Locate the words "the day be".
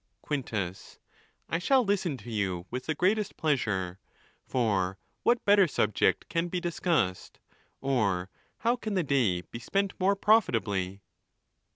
8.95-9.59